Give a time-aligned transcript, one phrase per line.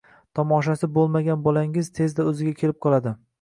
[0.37, 3.15] Tomoshasi o‘tmagan bolangiz tezda o‘ziga kelib qoladi.